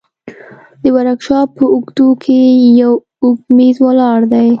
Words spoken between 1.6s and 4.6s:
اوږدو کښې يو اوږد مېز ولاړ دى.